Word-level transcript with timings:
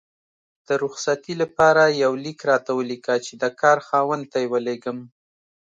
د 0.67 0.69
رخصتي 0.83 1.33
لپاره 1.41 1.83
یو 2.03 2.13
لیک 2.23 2.39
راته 2.49 2.71
ولیکه 2.77 3.15
چې 3.25 3.33
د 3.41 3.45
کار 3.61 3.77
خاوند 3.87 4.23
ته 4.31 4.37
یې 4.43 4.47
ولیږم 4.53 4.97